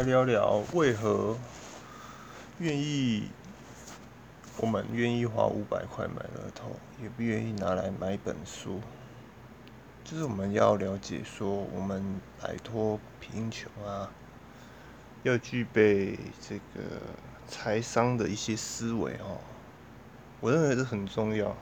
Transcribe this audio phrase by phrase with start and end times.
[0.00, 1.36] 来聊聊为何
[2.58, 3.28] 愿意，
[4.56, 6.70] 我们愿意花五百块买乐透，
[7.02, 8.80] 也不愿意拿来买本书。
[10.02, 14.10] 就是我们要了解说，我们摆脱贫穷啊，
[15.22, 17.02] 要具备这个
[17.46, 19.36] 财商的一些思维哦。
[20.40, 21.54] 我认为这很重要。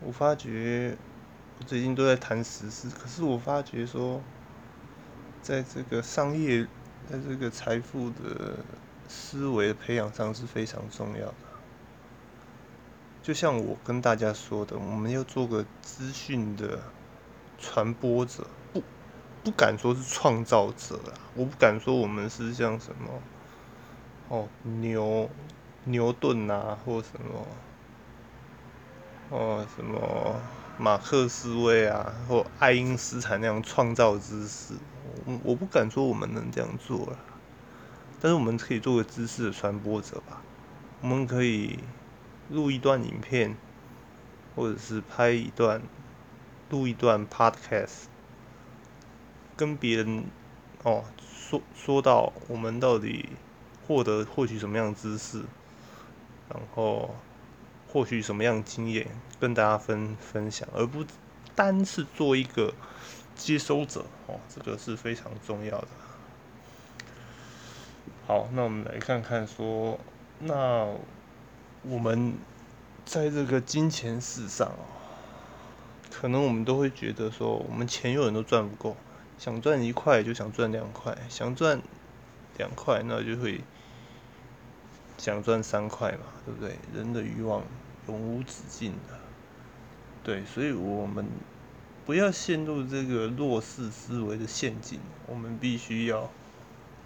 [0.00, 0.94] 我发觉
[1.58, 4.20] 我最近都在谈实事，可是我发觉说，
[5.40, 6.66] 在这个商业，
[7.10, 8.58] 在这个财富的
[9.08, 11.34] 思维培养上是非常重要的。
[13.22, 16.78] 就像我跟大家说的，我们要做个资讯的。
[17.60, 18.80] 传播者不
[19.42, 23.10] 不敢说是创造者啦，我不敢说我们是像什么
[24.28, 25.28] 哦牛
[25.82, 27.46] 牛顿呐，或什么
[29.30, 30.40] 哦什么
[30.78, 34.74] 马克思威啊，或爱因斯坦那样创造知识，
[35.26, 37.18] 我我不敢说我们能这样做了，
[38.20, 40.42] 但是我们可以做个知识的传播者吧，
[41.00, 41.80] 我们可以
[42.48, 43.56] 录一段影片，
[44.54, 45.82] 或者是拍一段。
[46.70, 48.02] 录一段 podcast，
[49.56, 50.24] 跟别人
[50.82, 53.30] 哦说说到我们到底
[53.86, 55.38] 获得获取什么样的知识，
[56.50, 57.14] 然后
[57.88, 59.06] 获取什么样经验，
[59.40, 61.04] 跟大家分分享，而不
[61.54, 62.72] 单是做一个
[63.34, 65.88] 接收者哦，这个是非常重要的。
[68.26, 69.98] 好，那我们来看看说，
[70.38, 70.86] 那
[71.82, 72.34] 我们
[73.06, 74.84] 在这个金钱史上哦。
[76.10, 78.96] 可能我们都会觉得说，我们钱永远都赚不够，
[79.38, 81.80] 想赚一块就想赚两块，想赚
[82.56, 83.60] 两块那就会
[85.18, 86.78] 想赚三块嘛，对不对？
[86.94, 87.62] 人的欲望
[88.06, 89.18] 永无止境的，
[90.24, 91.26] 对，所以我们
[92.06, 96.30] 不要陷入这个弱势思维的陷阱，我们必须要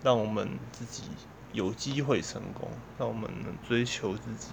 [0.05, 1.05] 让我们自己
[1.53, 2.69] 有机会成功，
[2.99, 4.51] 让我们能追求自己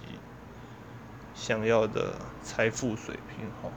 [1.34, 3.70] 想要的财富水平，哈。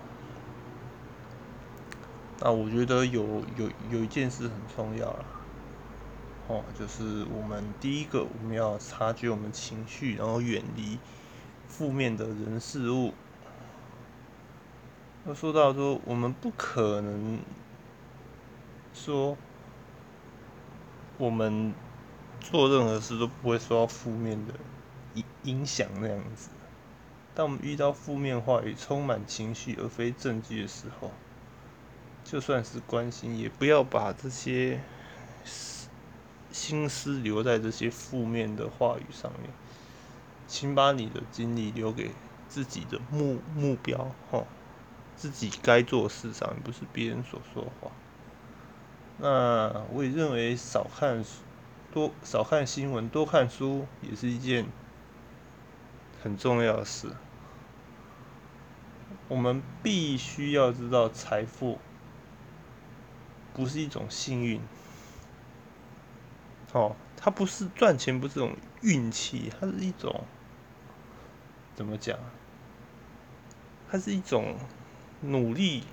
[2.40, 5.26] 那我觉得有有有一件事很重要啦，
[6.48, 11.00] 哦，就是我们第一个我们要察觉我们情绪，然后远离
[11.70, 13.14] 负面的人事物。
[15.24, 17.40] 那说到说，我们不可能
[18.94, 19.38] 说
[21.18, 21.74] 我们
[22.42, 24.54] 做任何事都不会受到负面的
[25.14, 26.50] 影影响那样子。
[27.34, 31.10] 当我们遇到负面话语、充满情绪而非证据的时候，
[32.25, 34.81] 就算是关心，也不要把这些
[36.53, 39.50] 心思留在这些负面的话语上面，
[40.47, 42.12] 请把你的精力留给
[42.47, 44.47] 自己的目目标，吼，
[45.18, 47.92] 自己该做事上，不是别人所说的话。
[49.18, 51.25] 那我也认为少看
[51.92, 54.68] 多少看新闻，多看书也是一件
[56.24, 57.09] 很重要的事。
[59.28, 61.80] 我们必须要知道财富。
[63.56, 64.59] 不是一种幸运，
[66.74, 70.26] 哦，它不是赚钱，不是这种运气，它是一种
[71.76, 72.18] 怎么讲？
[73.90, 74.56] 它是一种
[75.22, 75.84] 努力，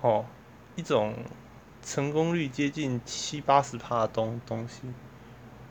[0.00, 0.26] 哦，
[0.74, 1.14] 一种
[1.82, 4.82] 成功率接近七八十趴的东东西。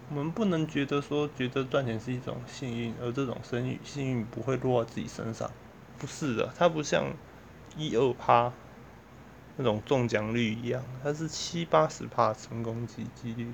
[0.09, 5.51] 我们不能觉得说，觉得赚钱是一种幸运，而这种生意幸运不会落在自己身上，
[5.97, 7.13] 不是的，它不像
[7.75, 8.53] 一二趴。
[9.57, 13.51] 那种中奖率一样，它是七八十帕成功几几率。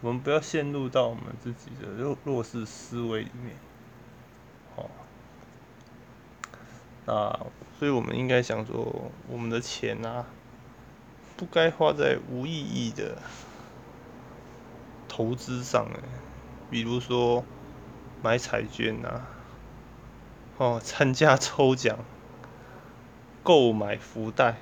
[0.00, 3.56] 我们不要陷入到我们自己的弱弱势思维里面，
[4.76, 4.88] 好。
[7.04, 7.46] 那
[7.78, 10.26] 所以我们应该想说，我们的钱啊，
[11.36, 13.18] 不该花在无意义的
[15.08, 16.00] 投资上哎，
[16.70, 17.44] 比如说
[18.22, 19.22] 买彩券呐，
[20.58, 21.98] 哦，参加抽奖，
[23.42, 24.58] 购买福袋。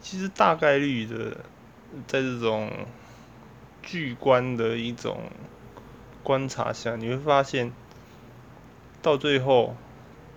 [0.00, 1.44] 其实大概率的，
[2.06, 2.70] 在这种
[3.82, 5.30] 巨观的一种
[6.22, 7.72] 观察下，你会发现，
[9.02, 9.76] 到最后，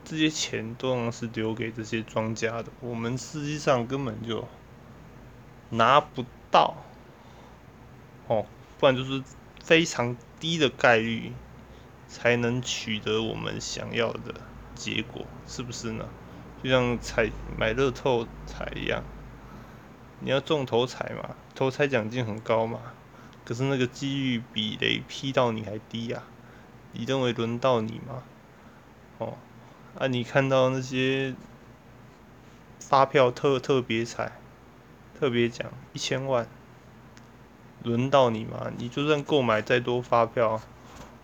[0.04, 4.48] 这些钱都能是留给这些庄家的，我们实际上根本就
[5.69, 6.75] 拿不到，
[8.27, 8.45] 哦，
[8.80, 9.24] 不然就是
[9.63, 11.31] 非常低的概率
[12.07, 14.36] 才能取得我们想要的
[14.75, 16.10] 结果，是不是呢？
[16.62, 19.04] 就像彩买乐透彩一样。
[20.24, 21.36] 你要中头彩嘛？
[21.54, 22.80] 头彩奖金很高嘛？
[23.44, 26.24] 可是那个机遇比雷劈到你还低呀？
[26.94, 28.24] 你认为轮到你吗？
[29.18, 29.38] 哦，
[30.00, 31.36] 啊，你看到那些
[32.80, 34.31] 发票特特别彩、
[35.20, 36.48] 特别奖一千万，
[37.84, 38.72] 轮到你吗？
[38.78, 40.62] 你就算购买再多发票，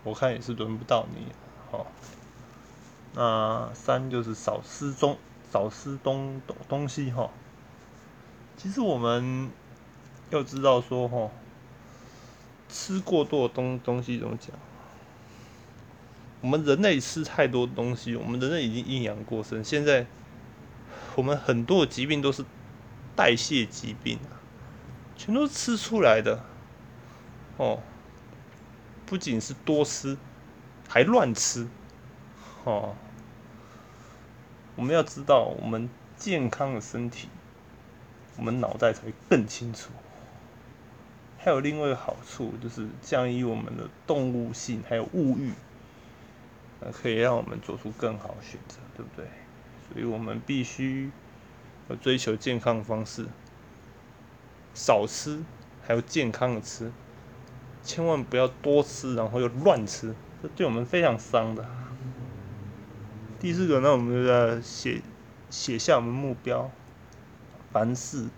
[0.04, 1.32] 我看也是轮不到你。
[1.70, 1.86] 好，
[3.14, 5.16] 那三就是少失中
[5.50, 7.30] 少失东东东西哈。
[8.62, 9.50] 其实我们
[10.28, 11.30] 要知道说哈，
[12.68, 14.50] 吃过多的东东西怎么讲？
[16.42, 20.06] 我们人类吃太多东西，我们人类已经阴阳过剩，现在
[21.16, 22.44] 我们很多疾病都是
[23.16, 24.36] 代谢疾病啊，
[25.16, 26.44] 全都吃出来的。
[27.56, 27.80] 哦，
[29.06, 30.18] 不仅是多吃，
[30.86, 31.66] 还乱吃，
[32.64, 32.94] 哦，
[34.76, 37.30] 我们要知道，我们健康的身体，
[38.36, 39.90] 我们脑袋才更清楚。
[41.38, 45.52] 还有另外一个好处，就是降低我们的动物性，还有物欲，
[46.80, 49.26] 呃，可以让我们做出更好的选择，对不对？
[49.88, 51.10] 所以我们必须
[51.88, 53.26] 要追求健康的方式，
[54.74, 55.42] 少吃，
[55.82, 56.92] 还有健康的吃。
[57.82, 61.66] 千万不要多吃，然后又乱吃，这对我们非常伤的。
[63.38, 65.00] 第四个，那我们就要写
[65.48, 66.70] 写下我们目标，
[67.72, 68.28] 凡事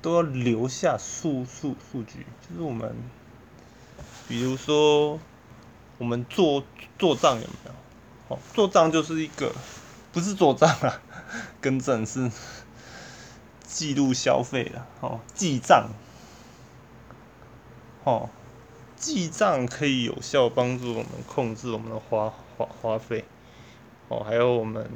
[0.00, 2.94] 都要留下数数数据，就是我们，
[4.28, 5.18] 比如说
[5.98, 6.64] 我们做
[6.98, 7.72] 做账有没有？
[8.28, 9.52] 哦，做账就是一个，
[10.12, 11.00] 不是做账啊，
[11.60, 12.30] 更正是
[13.64, 15.90] 记录消费了，哦，记账，
[18.04, 18.28] 哦。
[18.94, 23.24] 记账可以有效帮助我们控制我们的花花花费，
[24.06, 24.88] 哦，还有我们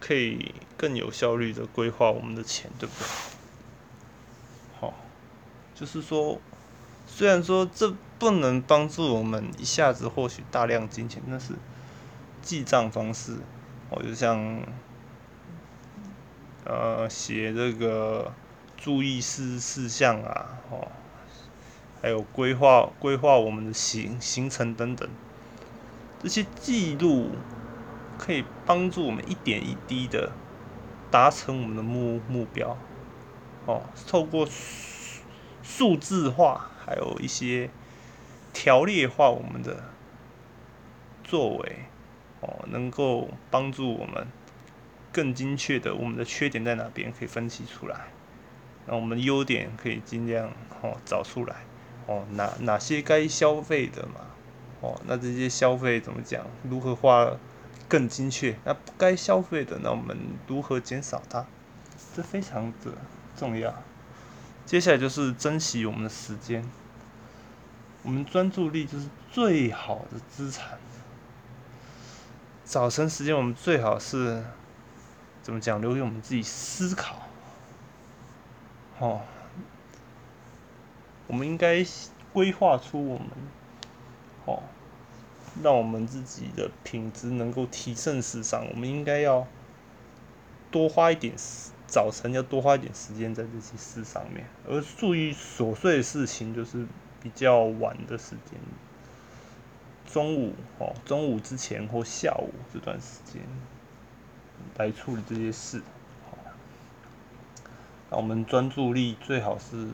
[0.00, 3.06] 可以更有效率的规划我们的钱，对不对？
[4.80, 4.94] 好，
[5.74, 6.40] 就是说，
[7.06, 11.54] 虽然说这不能帮助我们一下子获取大量金钱，但是
[12.42, 13.36] 记账方式，
[13.90, 14.62] 哦，就像
[16.64, 18.32] 呃写这个
[18.76, 20.88] 注意事事项啊，哦。
[22.00, 25.10] 还有规划规划我们的行行程等等，
[26.22, 27.32] 这些记录
[28.18, 30.32] 可以帮助我们一点一滴的
[31.10, 32.76] 达成我们的目目标。
[33.64, 34.46] 哦，透过
[35.62, 37.70] 数字化，还有一些
[38.52, 39.84] 条列化我们的
[41.22, 41.76] 作为，
[42.40, 44.26] 哦，能够帮助我们
[45.12, 48.08] 更精确的我们的缺点在哪边可以分析出来，
[48.86, 50.50] 那我们优点可以尽量
[50.82, 51.56] 哦找出来。
[52.06, 54.20] 哦，哪哪些该消费的嘛？
[54.80, 56.46] 哦，那这些消费怎么讲？
[56.62, 57.30] 如何花
[57.88, 58.58] 更精确？
[58.64, 61.46] 那不该消费的，那我们如何减少它？
[62.14, 62.92] 这非常的
[63.36, 63.74] 重要。
[64.66, 66.62] 接下来就是珍惜我们的时间，
[68.02, 70.78] 我们专注力就是最好的资产。
[72.64, 74.44] 早晨时间我们最好是
[75.42, 75.80] 怎么讲？
[75.80, 77.16] 留给我们自己思考。
[78.98, 79.22] 哦。
[81.26, 81.84] 我们应该
[82.32, 83.28] 规划出我们，
[84.46, 84.62] 哦，
[85.62, 88.68] 让我们自己的品质能够提升时尚。
[88.70, 89.46] 我们应该要
[90.70, 96.86] 多花一点时，早晨要多花一点时间在这些事上面，而注意琐碎的事情就是
[97.22, 98.58] 比较晚的时间，
[100.06, 103.42] 中午哦，中午之前或下午这段时间
[104.76, 105.82] 来处理这些事。
[106.30, 106.38] 好，
[108.10, 109.88] 那我们专注力最好是。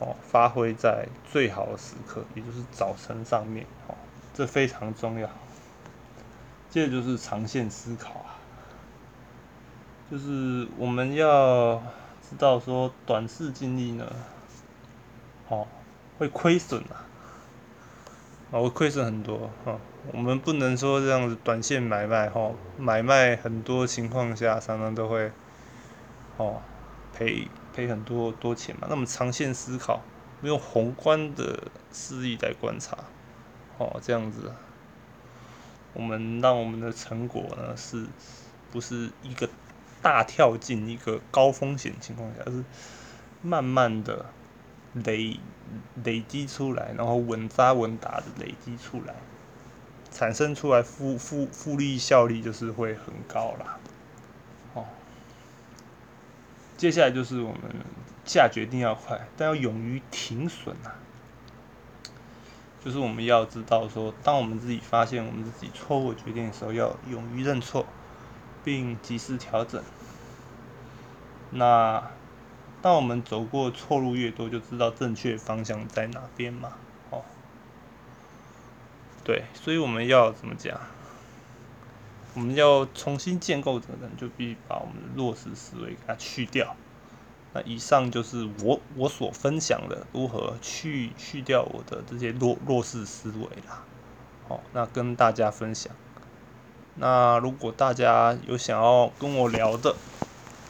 [0.00, 3.94] 哦，发挥在最好的时刻，也就是早晨上面，哦，
[4.34, 5.30] 这非常重要。
[6.68, 8.36] 接着就是长线思考啊，
[10.10, 11.82] 就是我们要
[12.20, 14.04] 知道说，短视经历呢，
[15.48, 15.66] 哦，
[16.18, 17.06] 会亏损啊，
[18.50, 19.78] 哦，会亏损很多哈。
[20.12, 25.32] 我们不能说这样子短线买卖，哈，买卖很多情况下常常都会，
[26.36, 26.60] 哦，
[27.14, 27.48] 赔。
[27.74, 28.86] 赔很多多钱嘛？
[28.88, 30.00] 那么长线思考，
[30.42, 32.96] 用宏观的视力来观察，
[33.78, 34.52] 哦，这样子，
[35.92, 38.06] 我们让我们的成果呢，是
[38.70, 39.48] 不是一个
[40.00, 42.64] 大跳进一个高风险情况下，而是
[43.42, 44.26] 慢慢的
[44.92, 45.38] 累
[46.02, 49.14] 累积出来，然后稳扎稳打的累积出来，
[50.10, 53.78] 产生出来复复复利效率就是会很高啦。
[54.74, 54.84] 哦
[56.76, 57.60] 接下来就是我们
[58.24, 60.98] 下决定要快，但要勇于停损啊。
[62.84, 67.86] 就是我们要知道说，当我们自己发现我们自己错误决定的时候，要勇于认错，
[68.62, 69.82] 并及时调整。
[71.50, 72.10] 那
[72.82, 76.74] 当我们走过错路越多，就知道正确方向在哪边嘛。
[77.10, 77.22] 哦，
[79.24, 80.78] 对，所以我们要怎么讲？
[82.34, 86.76] 我们要重新建构这个人，就必须把我们的弱势思维给它去掉，
[87.54, 93.84] 那以上就是我我所分享的如何去去掉我的这些弱弱势思维啦。
[94.48, 95.94] 好，那跟大家分享。
[96.96, 99.94] 那如果大家有想要跟我聊的，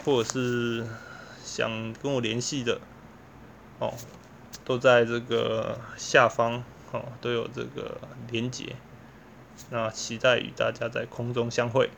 [0.04, 0.86] 或者是
[1.42, 2.80] 想跟我联系的，
[3.78, 3.94] 哦，
[4.64, 6.62] 都在这个下方
[6.92, 7.98] 哦，都有这个
[8.30, 8.76] 连结。
[9.70, 11.90] 那期待与大家在空中相会。